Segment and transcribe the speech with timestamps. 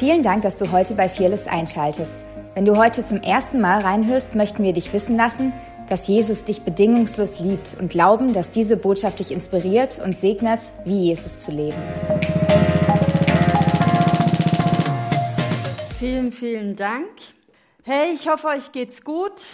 [0.00, 2.24] Vielen Dank, dass du heute bei Fearless einschaltest.
[2.54, 5.52] Wenn du heute zum ersten Mal reinhörst, möchten wir dich wissen lassen,
[5.90, 11.08] dass Jesus dich bedingungslos liebt und glauben, dass diese Botschaft dich inspiriert und segnet, wie
[11.08, 11.76] Jesus zu leben.
[15.98, 17.10] Vielen, vielen Dank.
[17.82, 19.44] Hey, ich hoffe, euch geht's gut.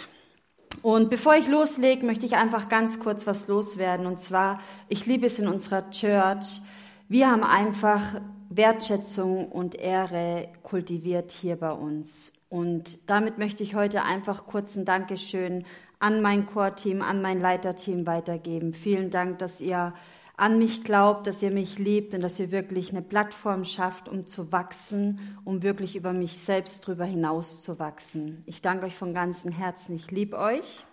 [0.81, 4.05] Und bevor ich loslege, möchte ich einfach ganz kurz was loswerden.
[4.05, 6.61] Und zwar, ich liebe es in unserer Church.
[7.09, 8.21] Wir haben einfach
[8.57, 12.33] Wertschätzung und Ehre kultiviert hier bei uns.
[12.49, 15.65] Und damit möchte ich heute einfach kurz ein Dankeschön
[15.99, 18.73] an mein Core-Team, an mein Leiterteam weitergeben.
[18.73, 19.93] Vielen Dank, dass ihr
[20.37, 24.27] an mich glaubt, dass ihr mich liebt und dass ihr wirklich eine Plattform schafft, um
[24.27, 28.43] zu wachsen, um wirklich über mich selbst drüber hinaus zu wachsen.
[28.45, 29.95] Ich danke euch von ganzem Herzen.
[29.95, 30.85] Ich liebe euch.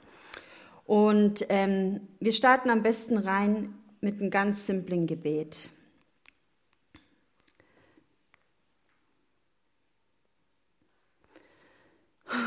[0.87, 5.71] Und ähm, wir starten am besten rein mit einem ganz simplen Gebet.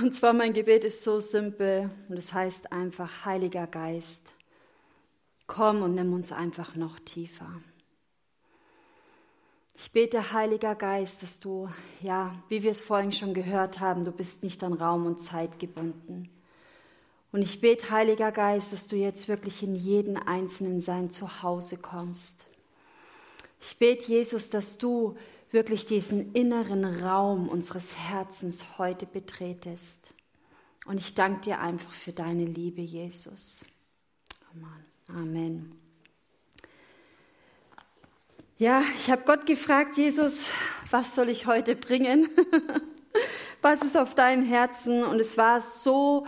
[0.02, 4.34] Und zwar mein Gebet ist so simpel und es heißt einfach, Heiliger Geist,
[5.46, 7.62] komm und nimm uns einfach noch tiefer.
[9.80, 11.70] Ich bete, Heiliger Geist, dass du,
[12.02, 15.60] ja, wie wir es vorhin schon gehört haben, du bist nicht an Raum und Zeit
[15.60, 16.30] gebunden.
[17.32, 22.48] Und ich bete, Heiliger Geist, dass du jetzt wirklich in jeden Einzelnen sein Zuhause kommst.
[23.62, 25.16] Ich bete, Jesus, dass du
[25.52, 30.14] wirklich diesen inneren Raum unseres Herzens heute betretest.
[30.86, 33.66] Und ich danke dir einfach für deine Liebe, Jesus.
[35.10, 35.72] Amen.
[38.58, 40.50] Ja, ich habe Gott gefragt, Jesus,
[40.90, 42.28] was soll ich heute bringen?
[43.62, 45.04] was ist auf deinem Herzen?
[45.04, 46.26] Und es war so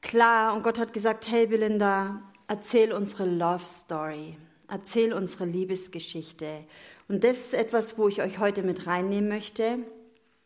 [0.00, 0.54] klar.
[0.54, 4.36] Und Gott hat gesagt, hey Belinda, erzähl unsere Love Story.
[4.68, 6.64] Erzähl unsere Liebesgeschichte.
[7.08, 9.78] Und das ist etwas, wo ich euch heute mit reinnehmen möchte.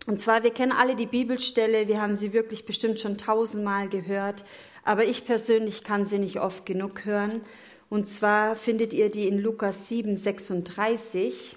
[0.06, 4.44] Und zwar, wir kennen alle die Bibelstelle, wir haben sie wirklich bestimmt schon tausendmal gehört,
[4.84, 7.42] aber ich persönlich kann sie nicht oft genug hören.
[7.90, 11.56] Und zwar findet ihr die in Lukas 7, 36.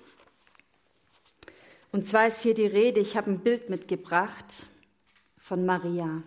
[1.91, 4.65] Und zwar ist hier die Rede, ich habe ein Bild mitgebracht
[5.37, 6.23] von Maria.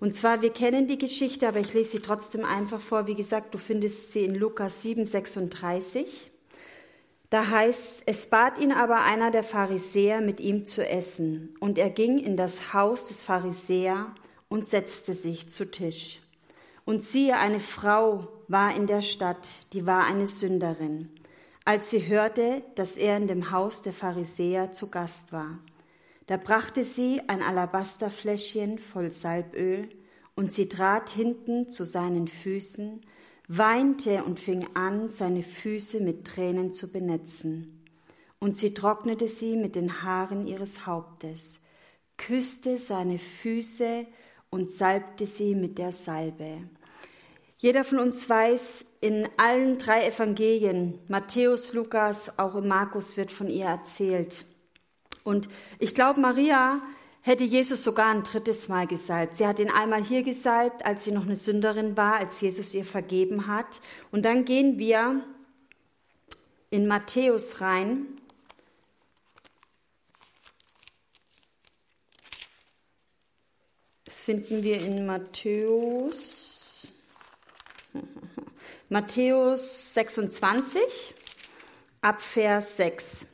[0.00, 3.06] Und zwar, wir kennen die Geschichte, aber ich lese sie trotzdem einfach vor.
[3.06, 6.30] Wie gesagt, du findest sie in Lukas 7, 36.
[7.30, 11.54] Da heißt, es bat ihn aber einer der Pharisäer, mit ihm zu essen.
[11.58, 14.14] Und er ging in das Haus des Pharisäer
[14.48, 16.20] und setzte sich zu Tisch.
[16.84, 21.10] Und siehe, eine Frau war in der Stadt, die war eine Sünderin,
[21.64, 25.58] als sie hörte, dass er in dem Haus der Pharisäer zu Gast war.
[26.26, 29.88] Da brachte sie ein Alabasterfläschchen voll Salböl,
[30.36, 33.00] und sie trat hinten zu seinen Füßen,
[33.46, 37.84] weinte und fing an, seine Füße mit Tränen zu benetzen.
[38.40, 41.62] Und sie trocknete sie mit den Haaren ihres Hauptes,
[42.16, 44.06] küsste seine Füße
[44.50, 46.62] und salbte sie mit der Salbe.
[47.58, 53.48] Jeder von uns weiß, in allen drei Evangelien, Matthäus, Lukas, auch in Markus wird von
[53.48, 54.44] ihr erzählt.
[55.24, 55.48] Und
[55.78, 56.82] ich glaube, Maria
[57.22, 59.34] hätte Jesus sogar ein drittes Mal gesalbt.
[59.34, 62.84] Sie hat ihn einmal hier gesalbt, als sie noch eine Sünderin war, als Jesus ihr
[62.84, 63.80] vergeben hat.
[64.12, 65.24] Und dann gehen wir
[66.68, 68.06] in Matthäus rein.
[74.04, 76.88] Das finden wir in Matthäus.
[78.90, 80.82] Matthäus 26
[82.02, 83.28] ab Vers 6.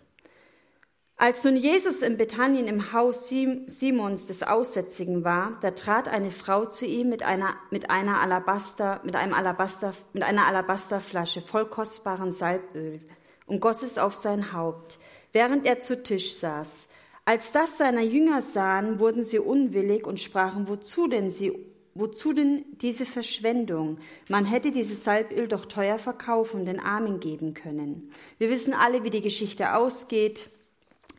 [1.22, 6.64] Als nun Jesus in Bethanien im Haus Simons des Aussätzigen war, da trat eine Frau
[6.64, 12.32] zu ihm mit einer, mit einer Alabaster, mit einem Alabaster, mit einer Alabasterflasche voll kostbaren
[12.32, 13.02] Salböl
[13.44, 14.98] und goss es auf sein Haupt,
[15.34, 16.88] während er zu Tisch saß.
[17.26, 21.52] Als das seiner Jünger sahen, wurden sie unwillig und sprachen, wozu denn sie,
[21.92, 23.98] wozu denn diese Verschwendung?
[24.30, 28.10] Man hätte dieses Salböl doch teuer verkaufen und den Armen geben können.
[28.38, 30.48] Wir wissen alle, wie die Geschichte ausgeht.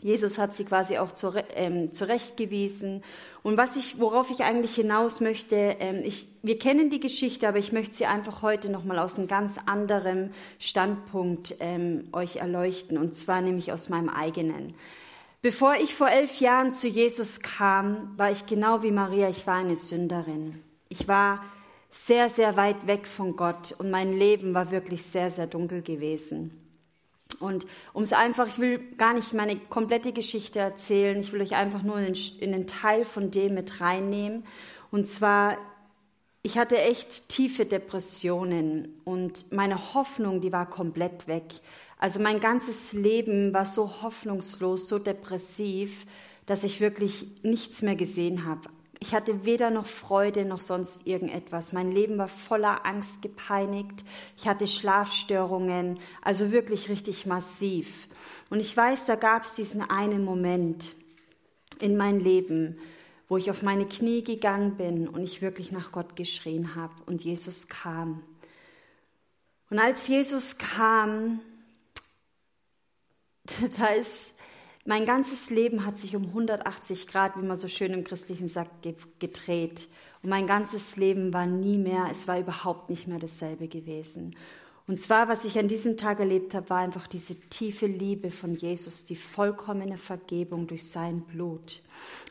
[0.02, 1.12] Jesus hat sie quasi auch
[1.56, 3.04] ähm, zurechtgewiesen.
[3.44, 7.60] Und was ich, worauf ich eigentlich hinaus möchte, ähm, ich, wir kennen die Geschichte, aber
[7.60, 13.16] ich möchte sie einfach heute nochmal aus einem ganz anderen Standpunkt ähm, euch erleuchten, und
[13.16, 14.74] zwar nämlich aus meinem eigenen.
[15.44, 19.56] Bevor ich vor elf Jahren zu Jesus kam, war ich genau wie Maria, ich war
[19.56, 20.62] eine Sünderin.
[20.90, 21.44] Ich war
[21.90, 26.61] sehr, sehr weit weg von Gott und mein Leben war wirklich sehr, sehr dunkel gewesen.
[27.42, 31.56] Und um es einfach, ich will gar nicht meine komplette Geschichte erzählen, ich will euch
[31.56, 34.46] einfach nur in, in einen Teil von dem mit reinnehmen.
[34.92, 35.58] Und zwar,
[36.44, 41.46] ich hatte echt tiefe Depressionen und meine Hoffnung, die war komplett weg.
[41.98, 46.06] Also mein ganzes Leben war so hoffnungslos, so depressiv,
[46.48, 48.70] dass ich wirklich nichts mehr gesehen habe.
[49.04, 51.74] Ich hatte weder noch Freude noch sonst irgendetwas.
[51.74, 54.04] Mein Leben war voller Angst gepeinigt.
[54.38, 58.08] Ich hatte Schlafstörungen, also wirklich richtig massiv.
[58.52, 60.94] Und ich weiß, da gab es diesen einen Moment
[61.80, 62.78] in mein Leben,
[63.28, 67.24] wo ich auf meine Knie gegangen bin und ich wirklich nach Gott geschrien habe und
[67.24, 68.22] Jesus kam.
[69.72, 71.40] Und als Jesus kam,
[73.80, 74.36] da ist
[74.86, 78.88] mein ganzes Leben hat sich um 180 Grad, wie man so schön im Christlichen sagt,
[79.20, 79.88] gedreht.
[80.24, 84.36] Und mein ganzes Leben war nie mehr, es war überhaupt nicht mehr dasselbe gewesen.
[84.88, 88.56] Und zwar, was ich an diesem Tag erlebt habe, war einfach diese tiefe Liebe von
[88.56, 91.82] Jesus, die vollkommene Vergebung durch sein Blut.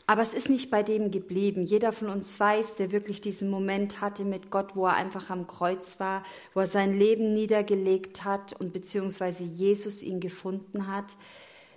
[0.05, 1.63] Aber es ist nicht bei dem geblieben.
[1.63, 5.47] Jeder von uns weiß, der wirklich diesen Moment hatte mit Gott, wo er einfach am
[5.47, 11.15] Kreuz war, wo er sein Leben niedergelegt hat und beziehungsweise Jesus ihn gefunden hat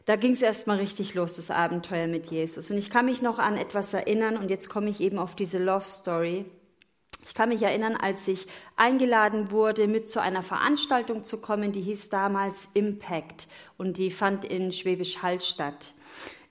[0.07, 2.71] da ging es erstmal richtig los, das Abenteuer mit Jesus.
[2.71, 5.59] Und ich kann mich noch an etwas erinnern und jetzt komme ich eben auf diese
[5.59, 6.45] Love Story.
[7.27, 8.47] Ich kann mich erinnern, als ich
[8.77, 13.49] eingeladen wurde, mit zu einer Veranstaltung zu kommen, die hieß damals Impact
[13.79, 15.95] und die fand in Schwäbisch Hall statt.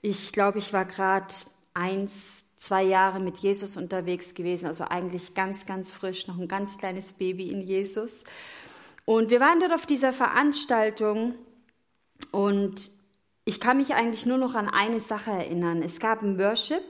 [0.02, 1.32] Ich glaube, ich war gerade
[1.74, 6.78] eins, zwei Jahre mit Jesus unterwegs gewesen, also eigentlich ganz, ganz frisch, noch ein ganz
[6.78, 8.24] kleines Baby in Jesus.
[9.04, 11.34] Und wir waren dort auf dieser Veranstaltung
[12.32, 12.90] und
[13.44, 15.82] ich kann mich eigentlich nur noch an eine Sache erinnern.
[15.82, 16.82] Es gab ein Worship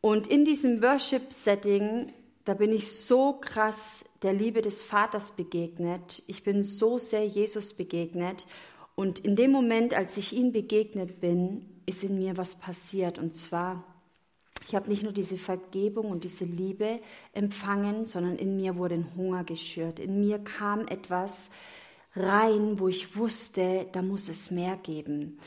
[0.00, 2.12] und in diesem Worship-Setting,
[2.44, 6.22] da bin ich so krass der Liebe des Vaters begegnet.
[6.26, 8.46] Ich bin so sehr Jesus begegnet.
[8.94, 13.18] Und in dem Moment, als ich ihm begegnet bin, ist in mir was passiert.
[13.18, 13.84] Und zwar,
[14.66, 17.00] ich habe nicht nur diese Vergebung und diese Liebe
[17.32, 19.98] empfangen, sondern in mir wurde ein Hunger geschürt.
[19.98, 21.50] In mir kam etwas,
[22.14, 25.38] rein, wo ich wusste, da muss es mehr geben.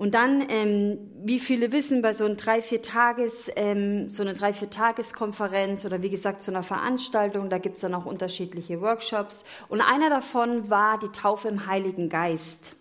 [0.00, 4.32] Und dann, ähm, wie viele wissen, bei so einem drei, vier Tages, ähm, so einer
[4.32, 9.44] drei, vier Tageskonferenz oder wie gesagt so einer Veranstaltung, da gibt's dann auch unterschiedliche Workshops.
[9.68, 12.76] Und einer davon war die Taufe im Heiligen Geist.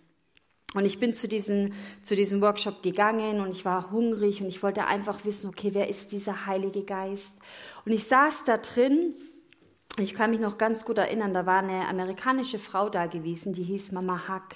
[0.76, 4.64] Und ich bin zu, diesen, zu diesem Workshop gegangen und ich war hungrig und ich
[4.64, 7.40] wollte einfach wissen, okay, wer ist dieser Heilige Geist?
[7.86, 9.16] Und ich saß da drin
[9.98, 13.64] ich kann mich noch ganz gut erinnern, da war eine amerikanische Frau da gewesen, die
[13.64, 14.56] hieß Mama Hack.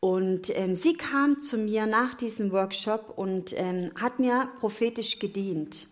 [0.00, 5.88] Und ähm, sie kam zu mir nach diesem Workshop und ähm, hat mir prophetisch gedient.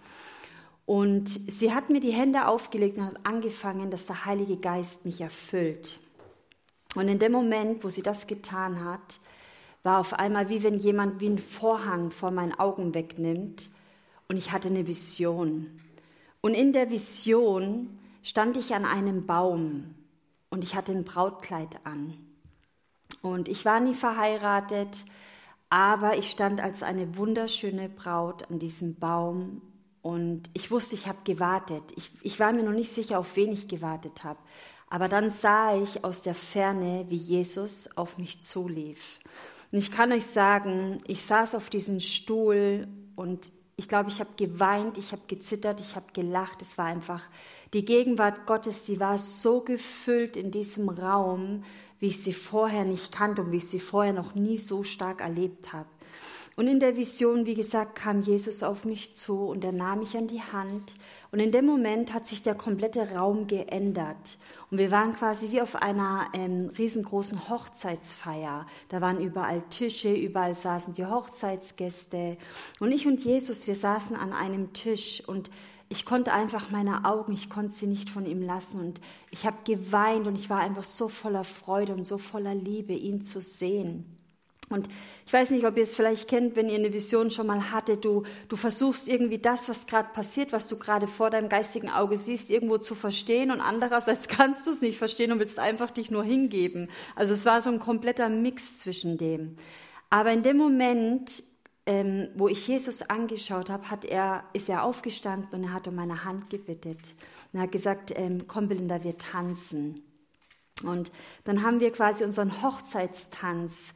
[0.85, 5.21] Und sie hat mir die Hände aufgelegt und hat angefangen, dass der Heilige Geist mich
[5.21, 5.99] erfüllt.
[6.95, 9.19] Und in dem Moment, wo sie das getan hat,
[9.83, 13.69] war auf einmal wie wenn jemand wie einen Vorhang vor meinen Augen wegnimmt
[14.29, 15.81] und ich hatte eine Vision.
[16.41, 17.91] Und in der Vision
[18.27, 19.95] stand ich an einem Baum
[20.51, 22.13] und ich hatte ein Brautkleid an.
[23.23, 25.05] Und ich war nie verheiratet,
[25.71, 29.63] aber ich stand als eine wunderschöne Braut an diesem Baum
[30.03, 31.85] und ich wusste, ich habe gewartet.
[31.95, 34.41] Ich, ich war mir noch nicht sicher, auf wen ich gewartet habe.
[34.91, 39.21] Aber dann sah ich aus der Ferne, wie Jesus auf mich zulief.
[39.71, 44.31] Und ich kann euch sagen, ich saß auf diesem Stuhl und ich glaube, ich habe
[44.37, 46.63] geweint, ich habe gezittert, ich habe gelacht.
[46.63, 47.23] Es war einfach
[47.73, 51.65] die Gegenwart Gottes, die war so gefüllt in diesem Raum,
[51.99, 55.21] wie ich sie vorher nicht kannte und wie ich sie vorher noch nie so stark
[55.21, 55.89] erlebt habe.
[56.57, 60.17] Und in der Vision, wie gesagt, kam Jesus auf mich zu und er nahm mich
[60.17, 60.95] an die Hand.
[61.31, 64.39] Und in dem Moment hat sich der komplette Raum geändert.
[64.71, 68.67] Und wir waren quasi wie auf einer ähm, riesengroßen Hochzeitsfeier.
[68.89, 72.39] Da waren überall Tische, überall saßen die Hochzeitsgäste.
[72.81, 75.51] Und ich und Jesus, wir saßen an einem Tisch und
[75.89, 79.01] ich konnte einfach meine Augen, ich konnte sie nicht von ihm lassen und
[79.31, 83.23] ich habe geweint und ich war einfach so voller Freude und so voller Liebe, ihn
[83.23, 84.17] zu sehen.
[84.69, 84.89] Und
[85.25, 88.05] ich weiß nicht, ob ihr es vielleicht kennt, wenn ihr eine Vision schon mal hattet,
[88.05, 92.17] du, du versuchst irgendwie das, was gerade passiert, was du gerade vor deinem geistigen Auge
[92.17, 96.11] siehst, irgendwo zu verstehen und andererseits kannst du es nicht verstehen und willst einfach dich
[96.11, 96.89] nur hingeben.
[97.15, 99.57] Also es war so ein kompletter Mix zwischen dem.
[100.11, 101.45] Aber in dem Moment
[101.87, 105.95] ähm, wo ich Jesus angeschaut habe, hat er, ist er aufgestanden und er hat um
[105.95, 107.15] meine Hand gebittet.
[107.53, 110.03] Und er hat gesagt, ähm, komm Belinda, wir tanzen.
[110.83, 111.11] Und
[111.45, 113.95] dann haben wir quasi unseren Hochzeitstanz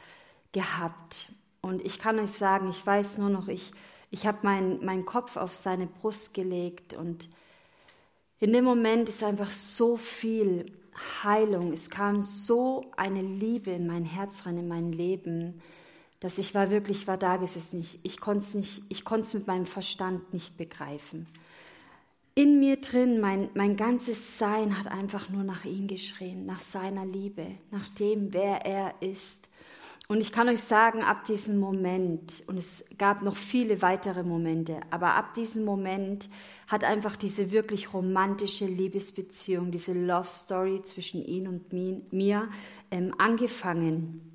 [0.52, 1.32] gehabt.
[1.60, 3.72] Und ich kann euch sagen, ich weiß nur noch, ich,
[4.10, 7.28] ich habe meinen mein Kopf auf seine Brust gelegt und
[8.38, 10.64] in dem Moment ist einfach so viel
[11.22, 11.74] Heilung.
[11.74, 15.60] Es kam so eine Liebe in mein Herz rein, in mein Leben
[16.20, 17.80] dass ich war wirklich, war da gesessen.
[17.80, 21.26] Ich, ich konnte es nicht, ich konnte es mit meinem Verstand nicht begreifen.
[22.34, 27.04] in mir drin, mein, mein ganzes Sein hat einfach nur nach ihm geschrien, nach seiner
[27.04, 29.48] Liebe, nach dem, wer er ist.
[30.10, 34.80] Und ich kann euch sagen, ab diesem Moment, und es gab noch viele weitere Momente,
[34.90, 36.28] aber ab diesem Moment
[36.66, 41.72] hat einfach diese wirklich romantische Liebesbeziehung, diese Love Story zwischen ihm und
[42.12, 42.48] mir
[42.90, 44.29] ähm, angefangen.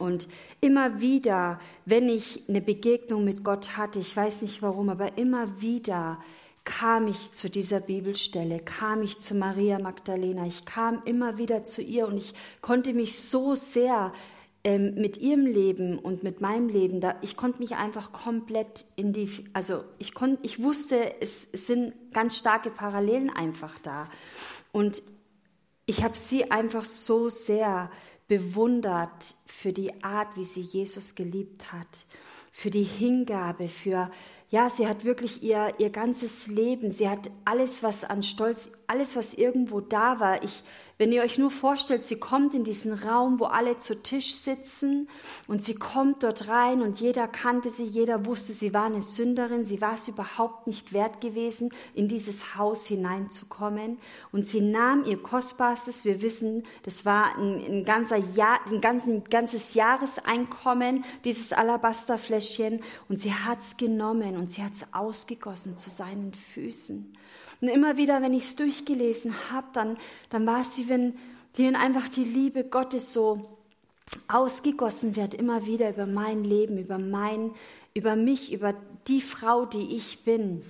[0.00, 0.28] Und
[0.60, 5.60] immer wieder, wenn ich eine Begegnung mit Gott hatte, ich weiß nicht warum, aber immer
[5.60, 6.18] wieder
[6.64, 11.82] kam ich zu dieser Bibelstelle, kam ich zu Maria Magdalena, ich kam immer wieder zu
[11.82, 14.12] ihr und ich konnte mich so sehr
[14.62, 19.12] ähm, mit ihrem Leben und mit meinem Leben, da, ich konnte mich einfach komplett in
[19.12, 24.08] die, also ich konnte, ich wusste, es, es sind ganz starke Parallelen einfach da.
[24.72, 25.02] Und
[25.86, 27.90] ich habe sie einfach so sehr
[28.30, 32.06] bewundert für die Art, wie sie Jesus geliebt hat,
[32.52, 34.08] für die Hingabe, für
[34.50, 39.16] ja, sie hat wirklich ihr, ihr ganzes Leben, sie hat alles, was an Stolz, alles,
[39.16, 40.44] was irgendwo da war.
[40.44, 40.62] Ich,
[41.00, 45.08] wenn ihr euch nur vorstellt, sie kommt in diesen Raum, wo alle zu Tisch sitzen
[45.48, 49.64] und sie kommt dort rein und jeder kannte sie, jeder wusste, sie war eine Sünderin,
[49.64, 53.96] sie war es überhaupt nicht wert gewesen, in dieses Haus hineinzukommen
[54.30, 59.24] und sie nahm ihr Kostbarstes, wir wissen, das war ein, ein ganzer Jahr, ein ganzen,
[59.24, 67.10] ganzes Jahreseinkommen, dieses Alabasterfläschchen und sie hat's genommen und sie hat's ausgegossen zu seinen Füßen.
[67.60, 69.98] Und immer wieder, wenn ich es durchgelesen habe, dann,
[70.30, 71.18] dann war es wie wenn,
[71.54, 73.58] wie wenn einfach die Liebe Gottes so
[74.28, 77.52] ausgegossen wird, immer wieder über mein Leben, über mein,
[77.94, 78.74] über mich, über
[79.08, 80.62] die Frau, die ich bin.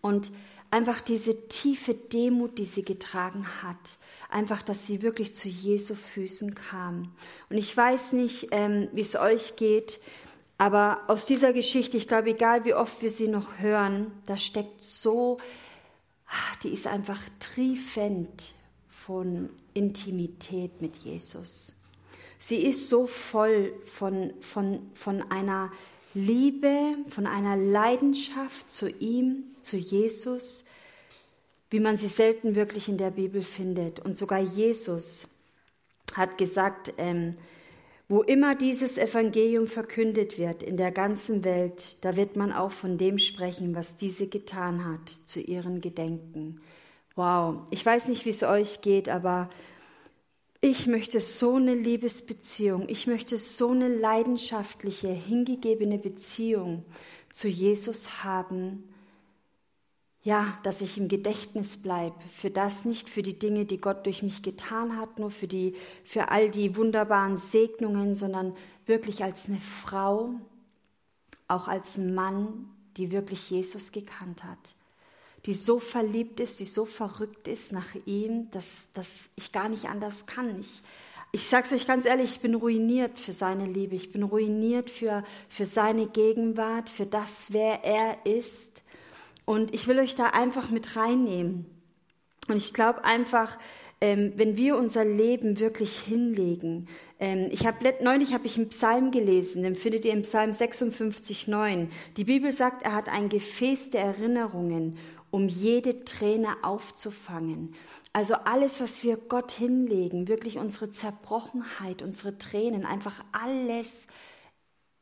[0.00, 0.32] Und
[0.70, 3.98] einfach diese tiefe Demut, die sie getragen hat.
[4.30, 7.12] Einfach, dass sie wirklich zu Jesu Füßen kam.
[7.50, 9.98] Und ich weiß nicht, ähm, wie es euch geht,
[10.56, 14.82] aber aus dieser Geschichte, ich glaube, egal wie oft wir sie noch hören, da steckt
[14.82, 15.38] so
[16.62, 18.52] die ist einfach triefend
[18.88, 21.72] von Intimität mit Jesus.
[22.38, 25.70] Sie ist so voll von, von, von einer
[26.14, 30.64] Liebe, von einer Leidenschaft zu ihm, zu Jesus,
[31.70, 34.00] wie man sie selten wirklich in der Bibel findet.
[34.00, 35.28] Und sogar Jesus
[36.14, 37.36] hat gesagt, ähm,
[38.10, 42.98] wo immer dieses Evangelium verkündet wird in der ganzen Welt, da wird man auch von
[42.98, 46.60] dem sprechen, was diese getan hat, zu ihren Gedenken.
[47.14, 49.48] Wow, ich weiß nicht, wie es euch geht, aber
[50.60, 56.84] ich möchte so eine Liebesbeziehung, ich möchte so eine leidenschaftliche, hingegebene Beziehung
[57.32, 58.88] zu Jesus haben,
[60.22, 64.22] ja, dass ich im Gedächtnis bleibe, für das nicht, für die Dinge, die Gott durch
[64.22, 65.74] mich getan hat, nur für die,
[66.04, 70.30] für all die wunderbaren Segnungen, sondern wirklich als eine Frau,
[71.48, 74.58] auch als ein Mann, die wirklich Jesus gekannt hat,
[75.46, 79.86] die so verliebt ist, die so verrückt ist nach ihm, dass, dass ich gar nicht
[79.86, 80.60] anders kann.
[80.60, 80.82] Ich,
[81.32, 85.24] ich sag's euch ganz ehrlich, ich bin ruiniert für seine Liebe, ich bin ruiniert für,
[85.48, 88.82] für seine Gegenwart, für das, wer er ist.
[89.44, 91.66] Und ich will euch da einfach mit reinnehmen.
[92.48, 93.58] Und ich glaube einfach,
[94.00, 96.88] ähm, wenn wir unser Leben wirklich hinlegen.
[97.18, 101.48] Ähm, ich habe neulich habe ich einen Psalm gelesen, den findet ihr im Psalm 56,
[101.48, 101.90] 9.
[102.16, 104.96] Die Bibel sagt, er hat ein Gefäß der Erinnerungen,
[105.30, 107.74] um jede Träne aufzufangen.
[108.12, 114.08] Also alles, was wir Gott hinlegen, wirklich unsere Zerbrochenheit, unsere Tränen, einfach alles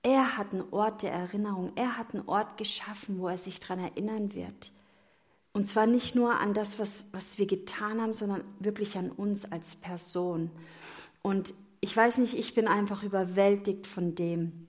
[0.08, 1.72] er hat einen Ort der Erinnerung.
[1.74, 4.72] Er hat einen Ort geschaffen, wo er sich daran erinnern wird.
[5.52, 9.52] Und zwar nicht nur an das, was, was wir getan haben, sondern wirklich an uns
[9.52, 10.50] als Person.
[11.20, 14.68] Und ich weiß nicht, ich bin einfach überwältigt von dem,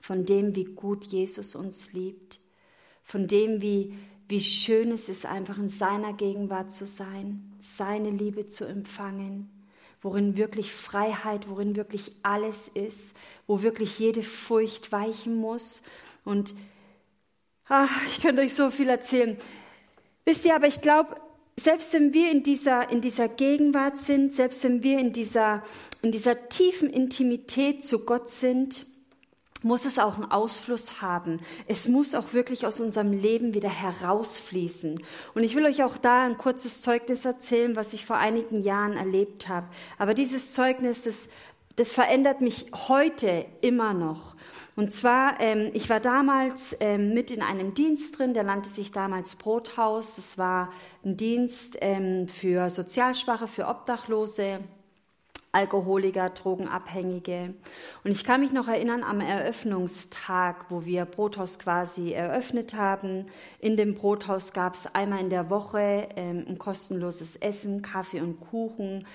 [0.00, 2.40] von dem, wie gut Jesus uns liebt,
[3.04, 3.94] von dem, wie,
[4.26, 9.53] wie schön es ist, einfach in seiner Gegenwart zu sein, seine Liebe zu empfangen,
[10.04, 15.82] worin wirklich Freiheit, worin wirklich alles ist, wo wirklich jede Furcht weichen muss.
[16.24, 16.54] Und
[17.66, 19.38] ach, ich könnte euch so viel erzählen.
[20.26, 21.16] Wisst ihr, aber ich glaube,
[21.56, 25.62] selbst wenn wir in dieser, in dieser Gegenwart sind, selbst wenn wir in dieser,
[26.02, 28.86] in dieser tiefen Intimität zu Gott sind,
[29.64, 31.40] muss es auch einen Ausfluss haben.
[31.66, 35.02] Es muss auch wirklich aus unserem Leben wieder herausfließen.
[35.34, 38.96] Und ich will euch auch da ein kurzes Zeugnis erzählen, was ich vor einigen Jahren
[38.96, 39.66] erlebt habe.
[39.98, 41.28] Aber dieses Zeugnis, das,
[41.76, 44.36] das verändert mich heute immer noch.
[44.76, 48.90] Und zwar, ähm, ich war damals ähm, mit in einem Dienst drin, der nannte sich
[48.90, 50.16] damals Brothaus.
[50.16, 50.72] Das war
[51.04, 54.60] ein Dienst ähm, für Sozialschwache, für Obdachlose.
[55.54, 57.54] Alkoholiker, Drogenabhängige.
[58.02, 63.26] Und ich kann mich noch erinnern am Eröffnungstag, wo wir Brothaus quasi eröffnet haben.
[63.60, 68.40] In dem Brothaus gab es einmal in der Woche ähm, ein kostenloses Essen, Kaffee und
[68.40, 69.06] Kuchen.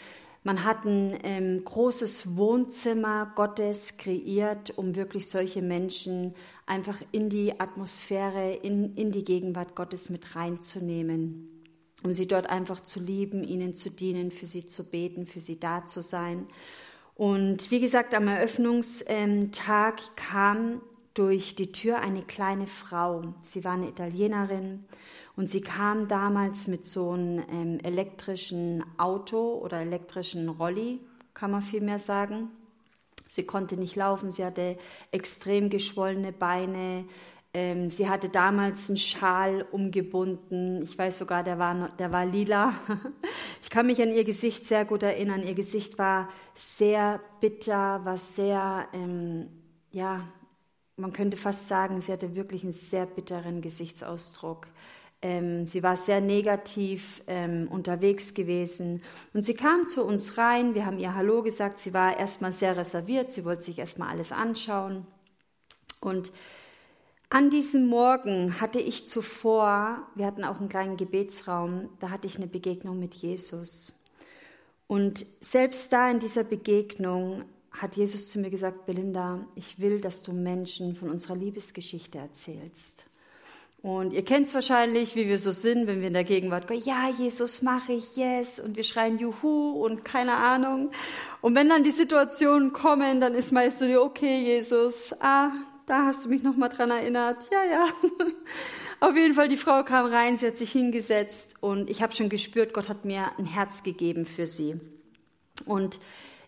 [0.43, 6.34] Man hat ein ähm, großes Wohnzimmer Gottes kreiert, um wirklich solche Menschen
[6.65, 11.58] einfach in die Atmosphäre, in, in die Gegenwart Gottes mit reinzunehmen
[12.03, 15.59] um sie dort einfach zu lieben, ihnen zu dienen, für sie zu beten, für sie
[15.59, 16.47] da zu sein.
[17.15, 20.81] Und wie gesagt, am Eröffnungstag kam
[21.13, 23.33] durch die Tür eine kleine Frau.
[23.41, 24.85] Sie war eine Italienerin
[25.35, 31.01] und sie kam damals mit so einem ähm, elektrischen Auto oder elektrischen Rolli,
[31.33, 32.49] kann man viel mehr sagen.
[33.27, 34.77] Sie konnte nicht laufen, sie hatte
[35.11, 37.05] extrem geschwollene Beine,
[37.53, 40.83] ähm, sie hatte damals einen Schal umgebunden.
[40.83, 42.73] Ich weiß sogar, der war, der war lila.
[43.61, 45.43] Ich kann mich an ihr Gesicht sehr gut erinnern.
[45.43, 49.47] Ihr Gesicht war sehr bitter, war sehr, ähm,
[49.91, 50.27] ja,
[50.95, 54.67] man könnte fast sagen, sie hatte wirklich einen sehr bitteren Gesichtsausdruck.
[55.21, 59.03] Ähm, sie war sehr negativ ähm, unterwegs gewesen
[59.33, 60.73] und sie kam zu uns rein.
[60.73, 61.79] Wir haben ihr Hallo gesagt.
[61.79, 63.31] Sie war erstmal sehr reserviert.
[63.31, 65.05] Sie wollte sich erstmal alles anschauen.
[65.99, 66.31] Und
[67.29, 72.38] an diesem Morgen hatte ich zuvor, wir hatten auch einen kleinen Gebetsraum, da hatte ich
[72.38, 73.93] eine Begegnung mit Jesus.
[74.88, 80.24] Und selbst da in dieser Begegnung hat Jesus zu mir gesagt, Belinda, ich will, dass
[80.24, 83.05] du Menschen von unserer Liebesgeschichte erzählst.
[83.83, 86.81] Und ihr kennt es wahrscheinlich, wie wir so sind, wenn wir in der Gegenwart gehen,
[86.83, 90.91] ja, Jesus, mache ich, yes, und wir schreien Juhu und keine Ahnung.
[91.41, 95.51] Und wenn dann die Situationen kommen, dann ist meist so, okay, Jesus, ah,
[95.89, 97.50] da hast du mich noch mal dran erinnert.
[97.51, 97.88] Ja, ja.
[99.00, 102.29] Auf jeden Fall, die Frau kam rein, sie hat sich hingesetzt und ich habe schon
[102.29, 104.79] gespürt, Gott hat mir ein Herz gegeben für sie.
[105.65, 106.00] Und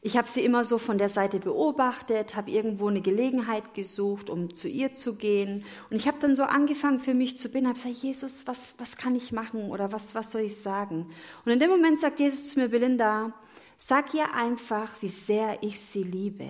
[0.03, 4.53] ich habe sie immer so von der Seite beobachtet, habe irgendwo eine Gelegenheit gesucht, um
[4.53, 5.63] zu ihr zu gehen.
[5.89, 8.97] Und ich habe dann so angefangen, für mich zu bitten, habe gesagt, Jesus, was, was
[8.97, 11.07] kann ich machen oder was, was soll ich sagen?
[11.45, 13.31] Und in dem Moment sagt Jesus zu mir, Belinda,
[13.77, 16.49] sag ihr einfach, wie sehr ich sie liebe.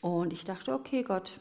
[0.00, 1.32] Und ich dachte, okay, Gott,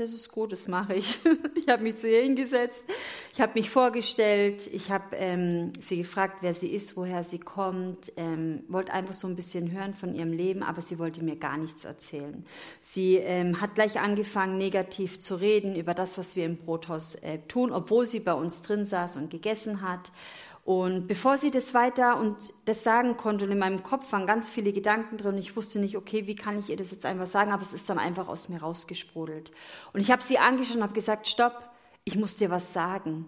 [0.00, 1.18] das ist gut, das mache ich.
[1.54, 2.86] Ich habe mich zu ihr hingesetzt,
[3.32, 8.10] ich habe mich vorgestellt, ich habe ähm, sie gefragt, wer sie ist, woher sie kommt,
[8.16, 11.58] ähm, wollte einfach so ein bisschen hören von ihrem Leben, aber sie wollte mir gar
[11.58, 12.44] nichts erzählen.
[12.80, 17.38] Sie ähm, hat gleich angefangen, negativ zu reden über das, was wir im Brothaus äh,
[17.46, 20.10] tun, obwohl sie bei uns drin saß und gegessen hat.
[20.64, 24.50] Und bevor sie das weiter und das sagen konnte, und in meinem Kopf waren ganz
[24.50, 27.50] viele Gedanken drin, ich wusste nicht, okay, wie kann ich ihr das jetzt einfach sagen,
[27.50, 29.52] aber es ist dann einfach aus mir rausgesprudelt.
[29.92, 31.70] Und ich habe sie angeschaut und habe gesagt, stopp,
[32.04, 33.24] ich muss dir was sagen.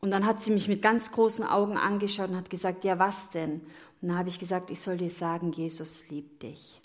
[0.00, 3.30] Und dann hat sie mich mit ganz großen Augen angeschaut und hat gesagt, ja, was
[3.30, 3.62] denn?
[4.00, 6.80] Und dann habe ich gesagt, ich soll dir sagen, Jesus liebt dich.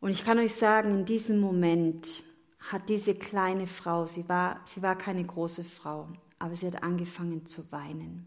[0.00, 2.22] Und ich kann euch sagen, in diesem Moment
[2.60, 7.44] hat diese kleine Frau, sie war, sie war keine große Frau, aber sie hat angefangen
[7.44, 8.26] zu weinen.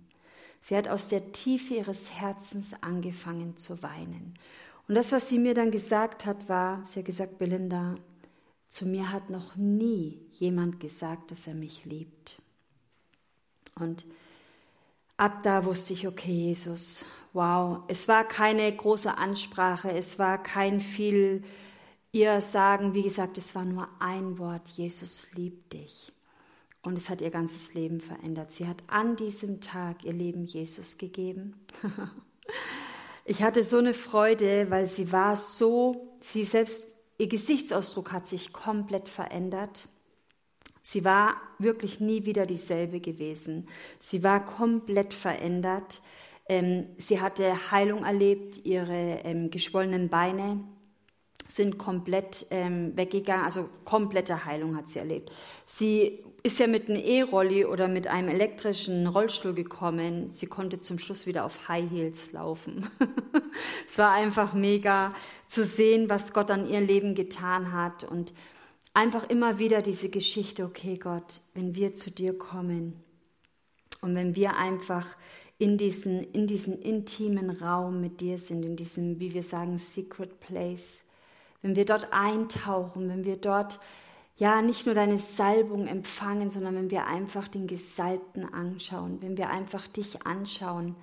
[0.61, 4.35] Sie hat aus der Tiefe ihres Herzens angefangen zu weinen.
[4.87, 7.95] Und das, was sie mir dann gesagt hat, war, sie hat gesagt, Belinda,
[8.69, 12.41] zu mir hat noch nie jemand gesagt, dass er mich liebt.
[13.75, 14.05] Und
[15.17, 20.79] ab da wusste ich, okay, Jesus, wow, es war keine große Ansprache, es war kein
[20.79, 21.43] viel
[22.11, 26.11] ihr sagen, wie gesagt, es war nur ein Wort, Jesus liebt dich.
[26.83, 28.51] Und es hat ihr ganzes Leben verändert.
[28.51, 31.55] Sie hat an diesem Tag ihr Leben Jesus gegeben.
[33.25, 36.83] ich hatte so eine Freude, weil sie war so, sie selbst,
[37.19, 39.87] ihr Gesichtsausdruck hat sich komplett verändert.
[40.81, 43.67] Sie war wirklich nie wieder dieselbe gewesen.
[43.99, 46.01] Sie war komplett verändert.
[46.49, 50.63] Ähm, sie hatte Heilung erlebt, ihre ähm, geschwollenen Beine
[51.47, 55.31] sind komplett ähm, weggegangen, also komplette Heilung hat sie erlebt.
[55.65, 60.27] Sie ist ja mit einem E-Rolli oder mit einem elektrischen Rollstuhl gekommen.
[60.27, 62.87] Sie konnte zum Schluss wieder auf High Heels laufen.
[63.87, 65.13] es war einfach mega
[65.47, 68.33] zu sehen, was Gott an ihr Leben getan hat und
[68.93, 73.03] einfach immer wieder diese Geschichte, okay Gott, wenn wir zu dir kommen
[74.01, 75.15] und wenn wir einfach
[75.59, 80.39] in diesen, in diesen intimen Raum mit dir sind, in diesem, wie wir sagen, Secret
[80.39, 81.07] Place,
[81.61, 83.79] wenn wir dort eintauchen, wenn wir dort
[84.41, 89.51] ja nicht nur deine Salbung empfangen, sondern wenn wir einfach den Gesalbten anschauen, wenn wir
[89.51, 90.95] einfach dich anschauen,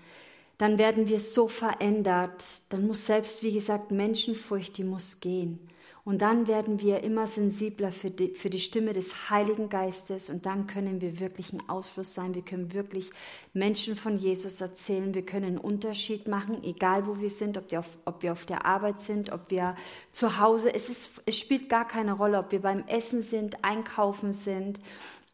[0.58, 2.44] dann werden wir so verändert.
[2.68, 5.60] Dann muss selbst, wie gesagt, Menschenfurcht, die muss gehen.
[6.08, 10.46] Und dann werden wir immer sensibler für die, für die Stimme des Heiligen Geistes und
[10.46, 12.34] dann können wir wirklich ein Ausfluss sein.
[12.34, 13.10] Wir können wirklich
[13.52, 15.12] Menschen von Jesus erzählen.
[15.12, 18.46] Wir können einen Unterschied machen, egal wo wir sind, ob wir auf, ob wir auf
[18.46, 19.76] der Arbeit sind, ob wir
[20.10, 20.72] zu Hause.
[20.72, 24.80] Es, ist, es spielt gar keine Rolle, ob wir beim Essen sind, einkaufen sind.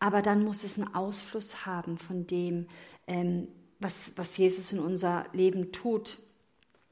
[0.01, 2.67] Aber dann muss es einen Ausfluss haben von dem,
[3.07, 3.47] ähm,
[3.79, 6.19] was, was Jesus in unser Leben tut.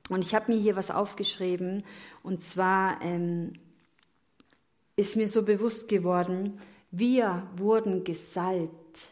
[0.08, 1.82] Und ich habe mir hier was aufgeschrieben,
[2.22, 3.54] und zwar ähm,
[4.96, 6.58] ist mir so bewusst geworden,
[6.90, 9.08] wir wurden gesalbt,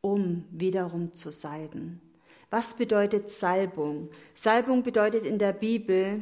[0.00, 2.00] um wiederum zu salben.
[2.48, 4.08] Was bedeutet Salbung?
[4.34, 6.20] Salbung bedeutet in der Bibel,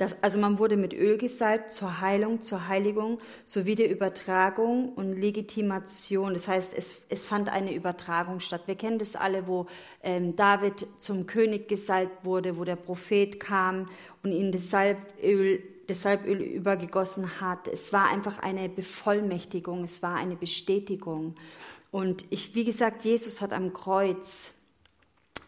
[0.00, 5.12] dass, also man wurde mit Öl gesalbt zur Heilung, zur Heiligung sowie der Übertragung und
[5.12, 6.32] Legitimation.
[6.32, 8.62] Das heißt, es, es fand eine Übertragung statt.
[8.64, 9.66] Wir kennen das alle, wo
[10.02, 13.90] ähm, David zum König gesalbt wurde, wo der Prophet kam
[14.22, 17.68] und ihm das Salböl das Salböl übergegossen hat.
[17.68, 21.34] Es war einfach eine Bevollmächtigung, es war eine Bestätigung.
[21.90, 24.54] Und ich, wie gesagt, Jesus hat am Kreuz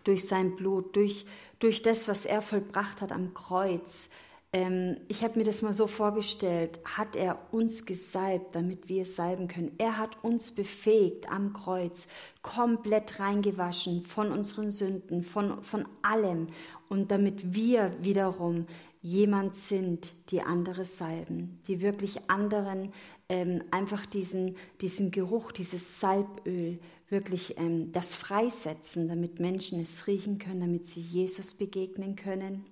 [0.05, 1.24] durch sein Blut, durch,
[1.59, 4.11] durch das, was er vollbracht hat am Kreuz,
[4.55, 9.48] ähm, ich habe mir das mal so vorgestellt, hat er uns gesalbt, damit wir salben
[9.48, 9.72] können.
[9.78, 12.07] Er hat uns befähigt am Kreuz,
[12.42, 16.48] komplett reingewaschen von unseren Sünden, von, von allem.
[16.90, 18.66] Und damit wir wiederum
[19.03, 22.93] jemand sind, die andere salben, die wirklich anderen
[23.29, 30.38] ähm, einfach diesen, diesen Geruch, dieses Salböl, wirklich ähm, das freisetzen, damit Menschen es riechen
[30.38, 32.65] können, damit sie Jesus begegnen können.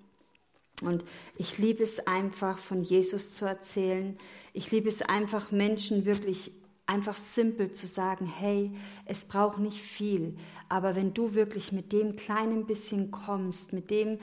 [0.81, 1.05] Und
[1.37, 4.17] ich liebe es einfach, von Jesus zu erzählen.
[4.53, 6.51] Ich liebe es einfach, Menschen wirklich
[6.87, 8.71] einfach simpel zu sagen, hey,
[9.05, 10.35] es braucht nicht viel,
[10.67, 14.19] aber wenn du wirklich mit dem kleinen bisschen kommst, mit dem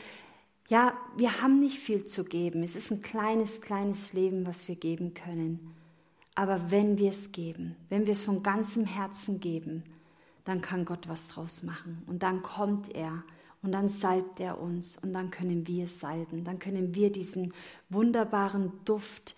[0.68, 2.62] ja, wir haben nicht viel zu geben.
[2.62, 5.74] Es ist ein kleines, kleines Leben, was wir geben können.
[6.35, 9.83] Aber wenn wir es geben, wenn wir es von ganzem Herzen geben,
[10.44, 12.02] dann kann Gott was draus machen.
[12.07, 13.24] Und dann kommt er
[13.62, 16.44] und dann salbt er uns und dann können wir salben.
[16.44, 17.52] Dann können wir diesen
[17.88, 19.35] wunderbaren Duft,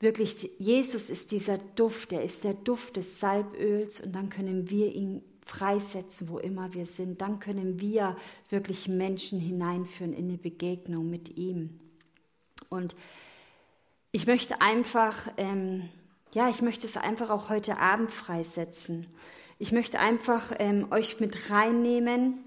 [0.00, 4.94] wirklich, Jesus ist dieser Duft, er ist der Duft des Salböls und dann können wir
[4.94, 7.20] ihn freisetzen, wo immer wir sind.
[7.20, 8.16] Dann können wir
[8.50, 11.78] wirklich Menschen hineinführen in eine Begegnung mit ihm.
[12.68, 12.96] Und
[14.12, 15.88] ich möchte einfach, ähm,
[16.32, 19.06] ja, ich möchte es einfach auch heute Abend freisetzen.
[19.58, 22.38] Ich möchte einfach ähm, euch mit reinnehmen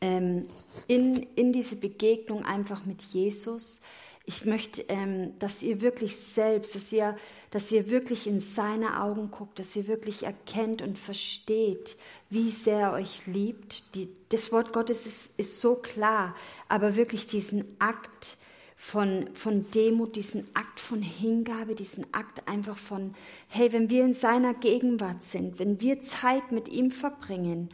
[0.00, 0.46] ähm,
[0.86, 3.80] in, in diese Begegnung einfach mit Jesus.
[4.28, 7.16] Ich möchte, ähm, dass ihr wirklich selbst, dass ihr,
[7.50, 11.96] dass ihr wirklich in seine Augen guckt, dass ihr wirklich erkennt und versteht,
[12.28, 13.94] wie sehr er euch liebt.
[13.94, 16.36] Die, das Wort Gottes ist, ist so klar,
[16.68, 18.36] aber wirklich diesen Akt
[18.76, 23.14] von, von Demut, diesen Akt von Hingabe, diesen Akt einfach von,
[23.48, 27.70] hey, wenn wir in seiner Gegenwart sind, wenn wir Zeit mit ihm verbringen,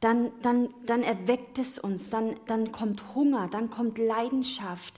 [0.00, 4.94] dann, dann, dann erweckt es uns, dann, dann kommt Hunger, dann kommt Leidenschaft,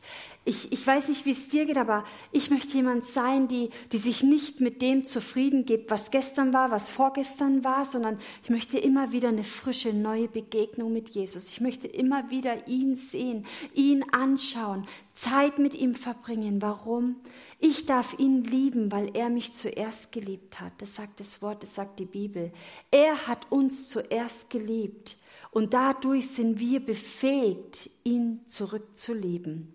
[0.47, 3.99] ich, ich weiß nicht, wie es dir geht, aber ich möchte jemand sein, die, die
[3.99, 8.79] sich nicht mit dem zufrieden gibt, was gestern war, was vorgestern war, sondern ich möchte
[8.79, 11.51] immer wieder eine frische, neue Begegnung mit Jesus.
[11.51, 16.63] Ich möchte immer wieder ihn sehen, ihn anschauen, Zeit mit ihm verbringen.
[16.63, 17.17] Warum?
[17.59, 20.73] Ich darf ihn lieben, weil er mich zuerst geliebt hat.
[20.79, 22.51] Das sagt das Wort, das sagt die Bibel.
[22.91, 25.19] Er hat uns zuerst geliebt
[25.51, 29.75] und dadurch sind wir befähigt, ihn zurückzulieben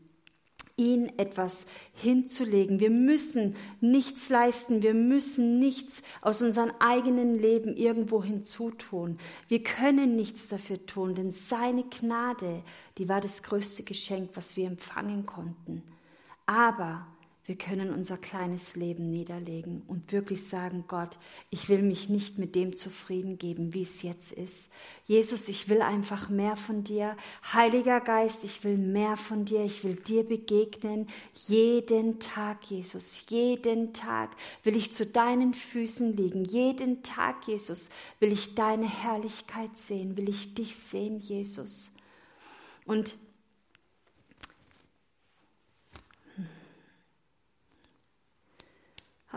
[0.78, 2.80] ihn etwas hinzulegen.
[2.80, 9.18] Wir müssen nichts leisten, wir müssen nichts aus unserem eigenen Leben irgendwo hinzutun.
[9.48, 12.62] Wir können nichts dafür tun, denn seine Gnade,
[12.98, 15.82] die war das größte Geschenk, was wir empfangen konnten.
[16.46, 17.08] Aber
[17.48, 21.20] wir können unser kleines Leben niederlegen und wirklich sagen, Gott,
[21.52, 24.72] ich will mich nicht mit dem zufrieden geben, wie es jetzt ist.
[25.06, 27.16] Jesus, ich will einfach mehr von dir.
[27.54, 29.64] Heiliger Geist, ich will mehr von dir.
[29.64, 31.08] Ich will dir begegnen.
[31.48, 36.46] Jeden Tag, Jesus, jeden Tag will ich zu deinen Füßen liegen.
[36.46, 40.18] Jeden Tag, Jesus, will ich deine Herrlichkeit sehen.
[40.18, 41.92] Will ich dich sehen, Jesus.
[42.86, 43.16] Und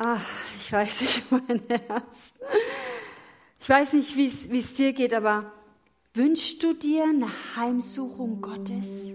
[0.00, 0.24] Ach,
[0.60, 2.34] ich weiß nicht, mein Herz.
[3.58, 5.52] Ich weiß nicht, wie es dir geht, aber
[6.14, 9.12] wünschst du dir eine Heimsuchung Gottes?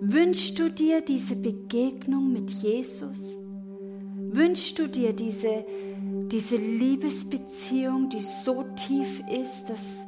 [0.00, 3.38] Wünschst du dir diese Begegnung mit Jesus?
[4.30, 5.64] Wünschst du dir diese,
[6.30, 10.06] diese Liebesbeziehung, die so tief ist, dass,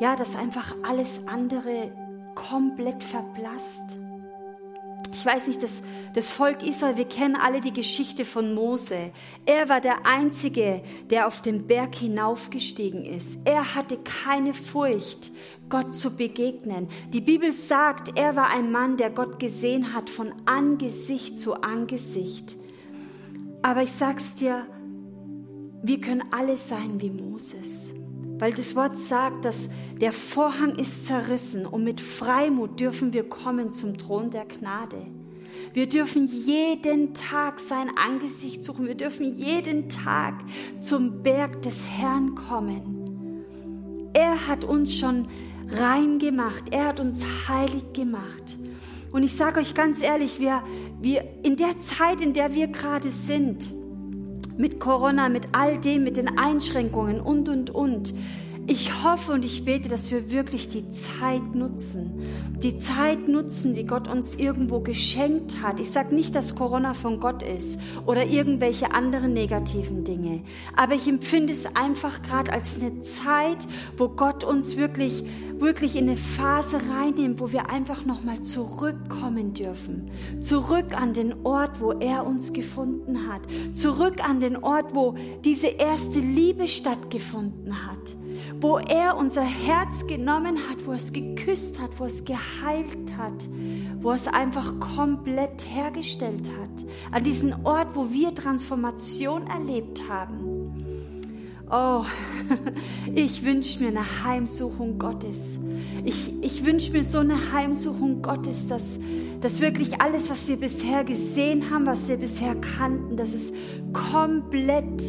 [0.00, 1.92] ja, dass einfach alles andere
[2.34, 3.96] komplett verblasst?
[5.18, 9.12] Ich weiß nicht, das, das Volk Israel, wir kennen alle die Geschichte von Mose.
[9.46, 13.40] Er war der Einzige, der auf den Berg hinaufgestiegen ist.
[13.46, 15.30] Er hatte keine Furcht,
[15.70, 16.88] Gott zu begegnen.
[17.14, 22.54] Die Bibel sagt, er war ein Mann, der Gott gesehen hat von Angesicht zu Angesicht.
[23.62, 24.66] Aber ich sag's dir,
[25.82, 27.94] wir können alle sein wie Moses.
[28.38, 29.68] Weil das Wort sagt, dass
[30.00, 35.06] der Vorhang ist zerrissen und mit Freimut dürfen wir kommen zum Thron der Gnade.
[35.72, 38.86] Wir dürfen jeden Tag sein Angesicht suchen.
[38.86, 40.42] Wir dürfen jeden Tag
[40.78, 43.44] zum Berg des Herrn kommen.
[44.12, 45.28] Er hat uns schon
[45.70, 46.64] rein gemacht.
[46.70, 48.56] Er hat uns heilig gemacht.
[49.12, 50.62] Und ich sage euch ganz ehrlich, wir,
[51.00, 53.72] wir in der Zeit, in der wir gerade sind,
[54.56, 58.14] mit Corona, mit all dem, mit den Einschränkungen und, und, und.
[58.68, 62.20] Ich hoffe und ich bete, dass wir wirklich die Zeit nutzen.
[62.62, 65.78] Die Zeit nutzen, die Gott uns irgendwo geschenkt hat.
[65.78, 70.42] Ich sage nicht, dass Corona von Gott ist oder irgendwelche anderen negativen Dinge.
[70.74, 73.58] Aber ich empfinde es einfach gerade als eine Zeit,
[73.96, 75.22] wo Gott uns wirklich
[75.58, 80.10] wirklich in eine Phase reinnehmen, wo wir einfach nochmal zurückkommen dürfen.
[80.40, 83.42] Zurück an den Ort, wo er uns gefunden hat.
[83.72, 88.16] Zurück an den Ort, wo diese erste Liebe stattgefunden hat.
[88.60, 93.48] Wo er unser Herz genommen hat, wo es geküsst hat, wo es geheilt hat,
[94.00, 96.86] wo es einfach komplett hergestellt hat.
[97.12, 100.56] An diesen Ort, wo wir Transformation erlebt haben.
[101.68, 102.04] Oh,
[103.14, 105.58] ich wünsche mir eine Heimsuchung Gottes.
[106.04, 109.00] Ich, ich wünsche mir so eine Heimsuchung Gottes, dass,
[109.40, 113.52] dass wirklich alles, was wir bisher gesehen haben, was wir bisher kannten, dass es
[113.92, 115.02] komplett,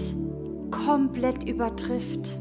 [0.71, 2.39] komplett übertrifft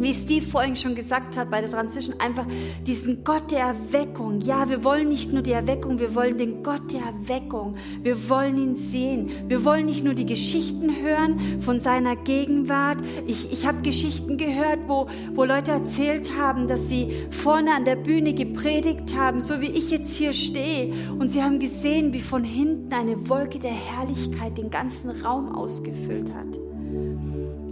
[0.00, 2.46] wie Steve vorhin schon gesagt hat bei der Transition, einfach
[2.86, 4.40] diesen Gott der Erweckung.
[4.40, 7.76] Ja, wir wollen nicht nur die Erweckung, wir wollen den Gott der Erweckung.
[8.02, 9.30] Wir wollen ihn sehen.
[9.48, 12.98] Wir wollen nicht nur die Geschichten hören von seiner Gegenwart.
[13.26, 17.96] Ich, ich habe Geschichten gehört, wo, wo Leute erzählt haben, dass sie vorne an der
[17.96, 20.92] Bühne gepredigt haben, so wie ich jetzt hier stehe.
[21.18, 26.32] Und sie haben gesehen, wie von hinten eine Wolke der Herrlichkeit den ganzen Raum ausgefüllt
[26.32, 26.69] hat.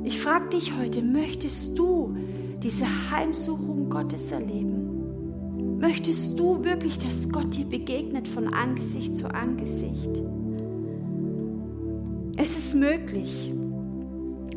[0.09, 2.17] Ich frage dich heute, möchtest du
[2.63, 5.77] diese Heimsuchung Gottes erleben?
[5.79, 10.23] Möchtest du wirklich, dass Gott dir begegnet von Angesicht zu Angesicht?
[12.39, 13.53] Es ist möglich.